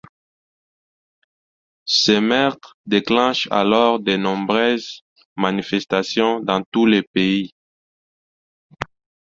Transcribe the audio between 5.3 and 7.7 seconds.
manifestations dans tout le pays.